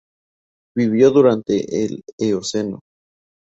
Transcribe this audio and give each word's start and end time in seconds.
Vivió 0.75 1.11
durante 1.11 1.83
el 1.85 2.01
Eoceno. 2.17 2.79